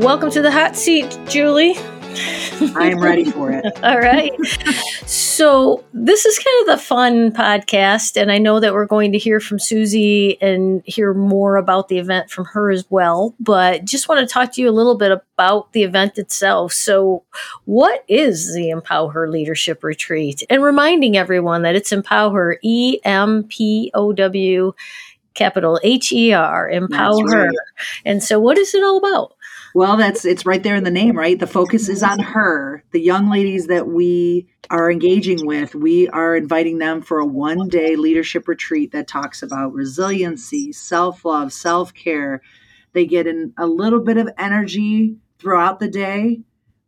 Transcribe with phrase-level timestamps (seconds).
[0.00, 1.74] Welcome to the hot seat, Julie.
[1.76, 3.66] I am ready for it.
[3.84, 4.32] All right.
[5.06, 9.18] So, this is kind of the fun podcast, and I know that we're going to
[9.18, 13.34] hear from Susie and hear more about the event from her as well.
[13.40, 16.72] But just want to talk to you a little bit about the event itself.
[16.72, 17.22] So,
[17.66, 20.42] what is the Empower Leadership Retreat?
[20.48, 24.72] And reminding everyone that it's Empower, E M P O W,
[25.34, 27.22] capital H E R, Empower.
[27.26, 27.54] right.
[28.06, 29.34] And so, what is it all about?
[29.74, 31.38] Well, that's it's right there in the name, right?
[31.38, 32.32] The focus is on mm-hmm.
[32.32, 32.84] her.
[32.90, 37.68] The young ladies that we are engaging with, we are inviting them for a one
[37.68, 42.42] day leadership retreat that talks about resiliency, self love, self care.
[42.92, 46.40] They get in a little bit of energy throughout the day,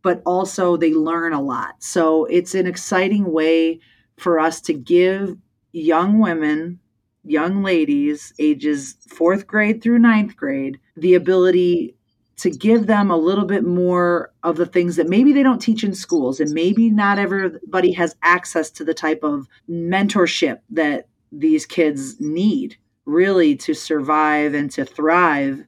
[0.03, 1.77] but also they learn a lot.
[1.83, 3.81] So it's an exciting way
[4.19, 5.37] for us to give
[5.71, 6.81] young women,
[7.25, 11.95] young ladies, ages fourth grade through ninth grade, the ability
[12.43, 15.85] to give them a little bit more of the things that maybe they don't teach
[15.85, 21.65] in schools and maybe not everybody has access to the type of mentorship that these
[21.65, 25.65] kids need really to survive and to thrive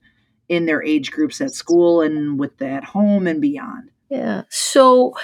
[0.48, 3.92] in their age groups at school and with the, at home and beyond.
[4.08, 4.42] Yeah.
[4.50, 5.14] So,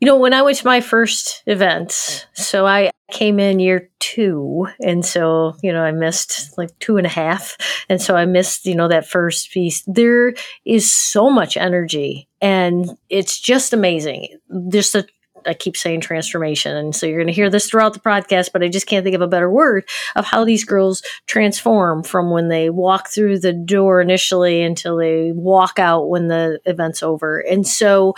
[0.00, 2.42] you know, when I went to my first event, mm-hmm.
[2.42, 4.66] so I came in year two.
[4.80, 7.56] And so, you know, I missed like two and a half.
[7.88, 9.82] And so I missed, you know, that first piece.
[9.86, 14.28] There is so much energy and it's just amazing.
[14.70, 15.06] Just a
[15.46, 16.76] I keep saying transformation.
[16.76, 19.16] And so you're going to hear this throughout the podcast, but I just can't think
[19.16, 23.52] of a better word of how these girls transform from when they walk through the
[23.52, 27.38] door initially until they walk out when the event's over.
[27.38, 28.14] And so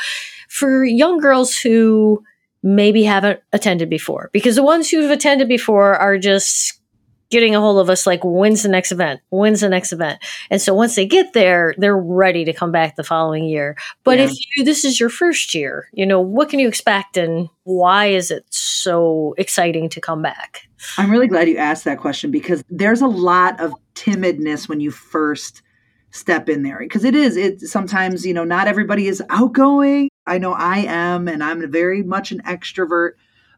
[0.48, 2.24] for young girls who
[2.62, 6.76] maybe haven't attended before, because the ones who've attended before are just
[7.30, 9.20] getting a hold of us like when's the next event?
[9.30, 10.18] When's the next event?
[10.50, 13.76] And so once they get there they're ready to come back the following year.
[14.02, 14.24] But Yeah.
[14.24, 18.06] if you this is your first year you know what can you expect and why
[18.06, 20.68] is it so exciting to come back?
[20.98, 24.90] I'm really glad you asked that question because there's a lot of timidness when you
[24.90, 25.62] first
[26.10, 30.08] step in there because it is it sometimes you know not everybody is outgoing.
[30.26, 33.12] I know i am and i'm very much an extrovert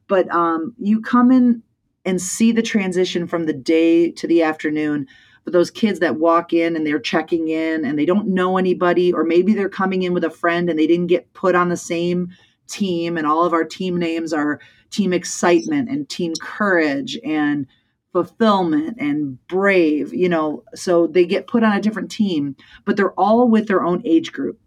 [0.08, 1.62] but um you come in
[2.04, 5.06] and see the transition from the day to the afternoon
[5.44, 9.12] but those kids that walk in and they're checking in and they don't know anybody
[9.12, 11.76] or maybe they're coming in with a friend and they didn't get put on the
[11.76, 12.28] same
[12.68, 14.60] team and all of our team names are
[14.90, 17.66] team excitement and team courage and
[18.12, 23.18] fulfillment and brave you know so they get put on a different team but they're
[23.18, 24.58] all with their own age group.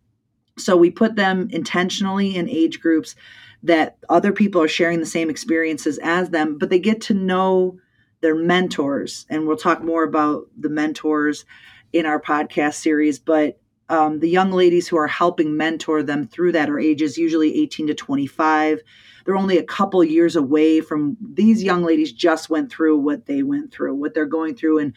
[0.58, 3.16] So we put them intentionally in age groups
[3.64, 7.78] that other people are sharing the same experiences as them but they get to know
[8.22, 11.46] their mentors and we'll talk more about the mentors
[11.92, 13.60] in our podcast series but
[13.90, 17.88] um, the young ladies who are helping mentor them through that are ages usually 18
[17.88, 18.82] to 25
[19.26, 23.44] they're only a couple years away from these young ladies just went through what they
[23.44, 24.94] went through what they're going through in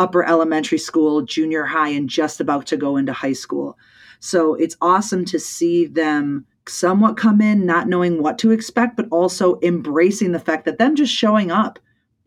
[0.00, 3.78] upper elementary school junior high and just about to go into high school.
[4.18, 9.06] So it's awesome to see them somewhat come in not knowing what to expect but
[9.10, 11.78] also embracing the fact that them just showing up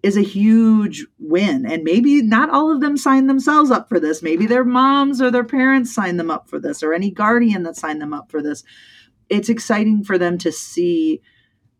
[0.03, 1.65] is a huge win.
[1.65, 4.21] And maybe not all of them signed themselves up for this.
[4.21, 7.77] Maybe their moms or their parents signed them up for this or any guardian that
[7.77, 8.63] signed them up for this.
[9.29, 11.21] It's exciting for them to see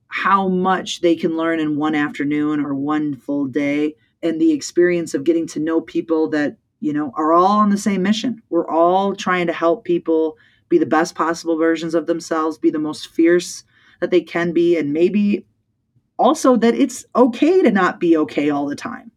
[0.07, 5.13] how much they can learn in one afternoon or one full day and the experience
[5.13, 8.41] of getting to know people that you know are all on the same mission.
[8.49, 10.37] We're all trying to help people
[10.69, 13.63] be the best possible versions of themselves be the most fierce
[13.99, 15.45] that they can be and maybe
[16.23, 19.11] also that it's okay to not be okay all the time.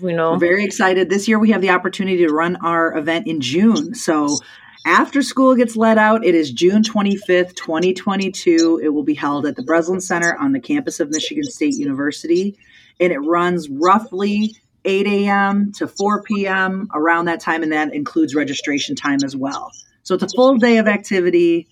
[0.00, 0.32] You know.
[0.32, 1.10] We're very excited.
[1.10, 3.96] This year we have the opportunity to run our event in June.
[3.96, 4.38] So
[4.86, 8.80] after school gets let out, it is June 25th, 2022.
[8.80, 12.56] It will be held at the Breslin Center on the campus of Michigan State University.
[13.00, 14.54] And it runs roughly
[14.84, 15.72] 8 a.m.
[15.72, 16.88] to 4 p.m.
[16.94, 19.72] around that time, and that includes registration time as well.
[20.08, 21.68] So it's a full day of activity,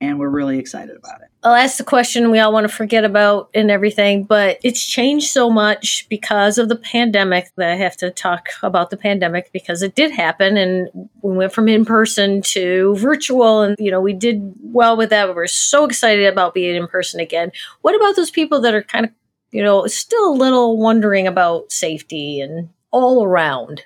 [0.00, 1.28] and we're really excited about it.
[1.42, 5.30] I'll ask the question we all want to forget about and everything, but it's changed
[5.30, 9.82] so much because of the pandemic that I have to talk about the pandemic because
[9.82, 14.12] it did happen and we went from in person to virtual and you know we
[14.12, 15.34] did well with that.
[15.34, 17.50] We're so excited about being in person again.
[17.80, 19.10] What about those people that are kind of
[19.50, 23.82] you know still a little wondering about safety and all around?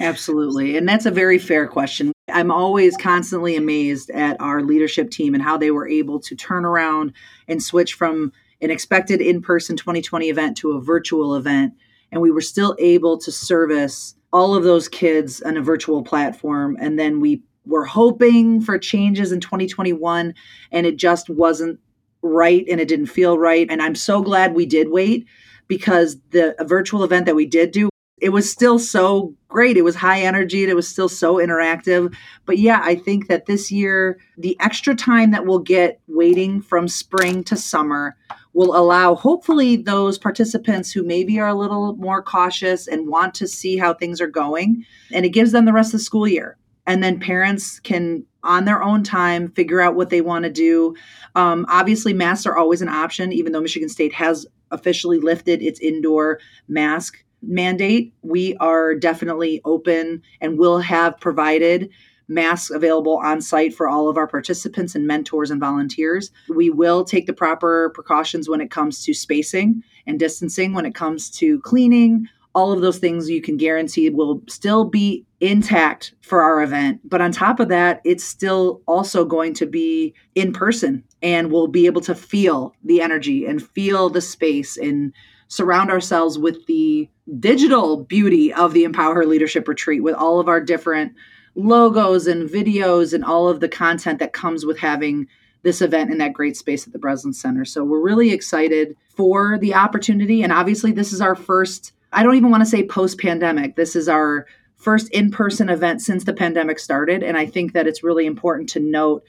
[0.00, 0.78] Absolutely.
[0.78, 2.12] And that's a very fair question.
[2.32, 6.64] I'm always constantly amazed at our leadership team and how they were able to turn
[6.64, 7.12] around
[7.48, 8.32] and switch from
[8.62, 11.74] an expected in person 2020 event to a virtual event.
[12.10, 16.78] And we were still able to service all of those kids on a virtual platform.
[16.80, 20.34] And then we were hoping for changes in 2021,
[20.72, 21.78] and it just wasn't
[22.22, 23.66] right and it didn't feel right.
[23.70, 25.26] And I'm so glad we did wait
[25.68, 27.89] because the virtual event that we did do
[28.20, 29.76] it was still so great.
[29.76, 32.14] It was high energy and it was still so interactive.
[32.46, 36.86] But yeah, I think that this year, the extra time that we'll get waiting from
[36.86, 38.16] spring to summer
[38.52, 43.46] will allow hopefully those participants who maybe are a little more cautious and want to
[43.46, 44.84] see how things are going.
[45.12, 46.56] And it gives them the rest of the school year.
[46.86, 50.96] And then parents can, on their own time, figure out what they want to do.
[51.36, 55.78] Um, obviously, masks are always an option, even though Michigan State has officially lifted its
[55.78, 61.90] indoor mask mandate, we are definitely open and will have provided
[62.30, 66.30] masks available on site for all of our participants and mentors and volunteers.
[66.48, 70.94] We will take the proper precautions when it comes to spacing and distancing, when it
[70.94, 72.28] comes to cleaning.
[72.54, 77.00] All of those things you can guarantee will still be intact for our event.
[77.08, 81.68] But on top of that, it's still also going to be in person and we'll
[81.68, 85.12] be able to feel the energy and feel the space and
[85.50, 87.10] surround ourselves with the
[87.40, 91.12] digital beauty of the Empower Leadership Retreat with all of our different
[91.56, 95.26] logos and videos and all of the content that comes with having
[95.62, 97.64] this event in that great space at the Breslin Center.
[97.64, 100.42] So we're really excited for the opportunity.
[100.42, 103.96] And obviously, this is our first, I don't even want to say post pandemic, this
[103.96, 107.24] is our first in person event since the pandemic started.
[107.24, 109.24] And I think that it's really important to note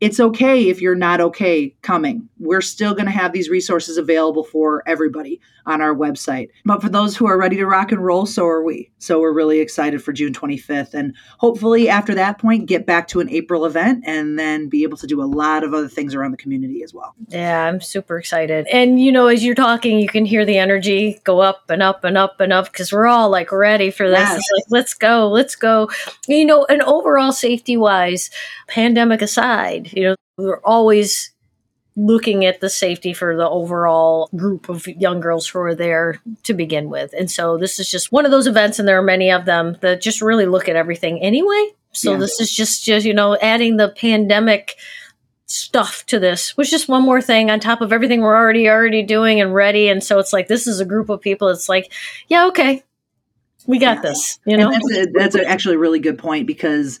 [0.00, 2.28] it's okay if you're not okay coming.
[2.44, 6.50] We're still going to have these resources available for everybody on our website.
[6.64, 8.90] But for those who are ready to rock and roll, so are we.
[8.98, 10.92] So we're really excited for June 25th.
[10.92, 14.98] And hopefully, after that point, get back to an April event and then be able
[14.98, 17.14] to do a lot of other things around the community as well.
[17.28, 18.66] Yeah, I'm super excited.
[18.66, 22.04] And, you know, as you're talking, you can hear the energy go up and up
[22.04, 24.18] and up and up because we're all like ready for this.
[24.18, 24.42] Yes.
[24.54, 25.88] Like, let's go, let's go.
[26.28, 28.30] You know, and overall, safety wise,
[28.68, 31.30] pandemic aside, you know, we're always
[31.96, 36.52] looking at the safety for the overall group of young girls who are there to
[36.52, 37.14] begin with.
[37.16, 39.76] And so this is just one of those events, and there are many of them
[39.80, 41.70] that just really look at everything anyway.
[41.92, 42.18] So yeah.
[42.18, 44.74] this is just, just, you know, adding the pandemic
[45.46, 49.02] stuff to this was just one more thing on top of everything we're already already
[49.02, 51.92] doing and ready and so it's like this is a group of people it's like
[52.28, 52.82] yeah okay
[53.66, 54.02] we got yeah.
[54.02, 56.98] this you know that's, a, that's a actually a really good point because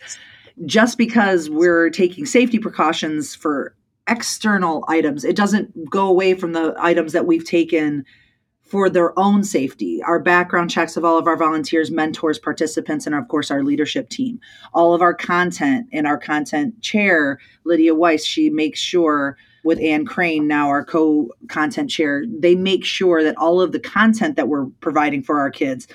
[0.66, 3.74] just because we're taking safety precautions for
[4.08, 8.04] external items, it doesn't go away from the items that we've taken
[8.62, 10.02] for their own safety.
[10.02, 14.08] Our background checks of all of our volunteers, mentors, participants, and of course our leadership
[14.08, 14.40] team.
[14.72, 20.04] All of our content and our content chair, Lydia Weiss, she makes sure with Ann
[20.04, 24.48] Crane, now our co content chair, they make sure that all of the content that
[24.48, 25.86] we're providing for our kids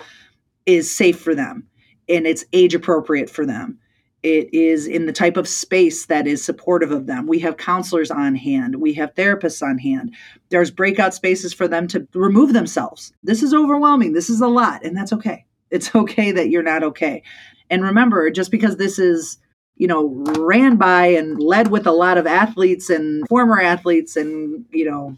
[0.66, 1.68] is safe for them
[2.08, 3.80] and it's age appropriate for them
[4.22, 7.28] it is in the type of space that is supportive of them.
[7.28, 10.16] We have counselors on hand, we have therapists on hand.
[10.50, 13.14] There's breakout spaces for them to remove themselves.
[13.24, 14.14] This is overwhelming.
[14.14, 15.46] This is a lot, and that's okay.
[15.72, 17.24] It's okay that you're not okay.
[17.70, 19.38] And remember, just because this is
[19.80, 20.08] you know,
[20.38, 25.18] ran by and led with a lot of athletes and former athletes and, you know,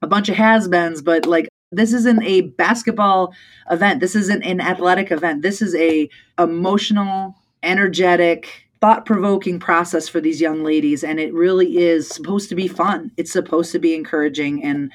[0.00, 3.34] a bunch of has-beens, but like this isn't a basketball
[3.70, 4.00] event.
[4.00, 5.42] This isn't an athletic event.
[5.42, 12.08] This is a emotional, energetic, thought-provoking process for these young ladies and it really is
[12.08, 13.10] supposed to be fun.
[13.16, 14.92] It's supposed to be encouraging and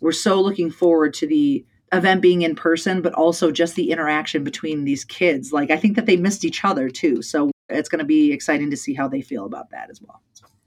[0.00, 4.44] we're so looking forward to the event being in person but also just the interaction
[4.44, 5.52] between these kids.
[5.52, 7.22] Like I think that they missed each other too.
[7.22, 10.20] So it's going to be exciting to see how they feel about that as well.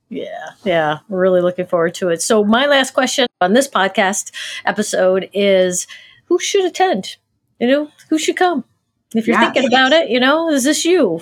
[0.10, 2.22] Yeah, yeah, we're really looking forward to it.
[2.22, 4.32] So, my last question on this podcast
[4.63, 5.86] episode is
[6.25, 7.18] who should attend?
[7.60, 8.63] You know, who should come?
[9.16, 9.52] If you're yeah.
[9.52, 11.22] thinking about it, you know, is this you?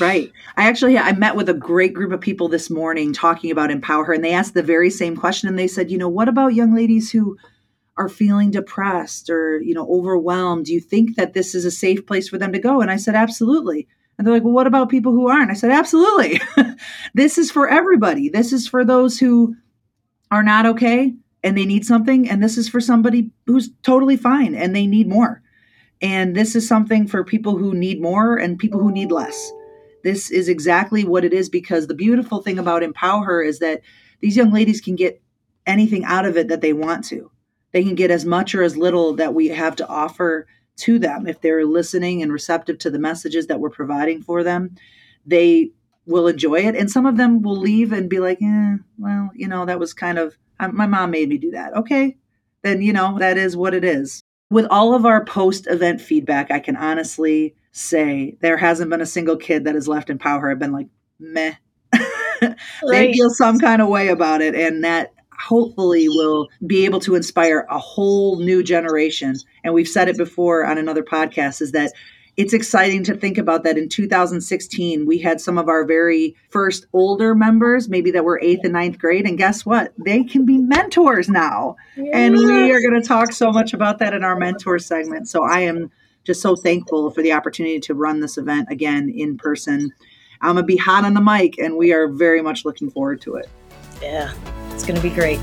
[0.00, 0.32] Right.
[0.56, 4.04] I actually I met with a great group of people this morning talking about Empower
[4.04, 6.54] Her and they asked the very same question and they said, "You know, what about
[6.54, 7.36] young ladies who
[7.96, 10.64] are feeling depressed or, you know, overwhelmed?
[10.64, 12.96] Do you think that this is a safe place for them to go?" And I
[12.96, 15.50] said, "Absolutely." And they're like, well, what about people who aren't?
[15.50, 16.40] I said, absolutely.
[17.14, 18.28] this is for everybody.
[18.28, 19.56] This is for those who
[20.30, 22.28] are not okay and they need something.
[22.28, 25.42] And this is for somebody who's totally fine and they need more.
[26.04, 29.50] And this is something for people who need more and people who need less.
[30.02, 33.80] This is exactly what it is because the beautiful thing about Empower Her is that
[34.20, 35.22] these young ladies can get
[35.66, 37.30] anything out of it that they want to.
[37.72, 40.46] They can get as much or as little that we have to offer
[40.76, 44.74] to them if they're listening and receptive to the messages that we're providing for them
[45.26, 45.70] they
[46.06, 49.48] will enjoy it and some of them will leave and be like eh, well you
[49.48, 50.36] know that was kind of
[50.72, 52.16] my mom made me do that okay
[52.62, 56.50] then you know that is what it is with all of our post event feedback
[56.50, 60.50] i can honestly say there hasn't been a single kid that has left empower.
[60.50, 60.86] I've been like
[61.18, 61.54] meh.
[62.90, 67.14] They feel some kind of way about it and that hopefully will be able to
[67.14, 69.34] inspire a whole new generation.
[69.64, 71.92] And we've said it before on another podcast is that
[72.36, 76.86] it's exciting to think about that in 2016 we had some of our very first
[76.92, 79.92] older members maybe that were eighth and ninth grade and guess what?
[80.04, 81.76] They can be mentors now.
[81.96, 82.08] Yes.
[82.12, 85.28] and we are going to talk so much about that in our mentor segment.
[85.28, 85.90] So i am
[86.24, 89.92] just so thankful for the opportunity to run this event again in person.
[90.40, 93.20] I'm going to be hot on the mic and we are very much looking forward
[93.22, 93.48] to it.
[94.00, 94.32] Yeah
[94.74, 95.38] it's going to be great.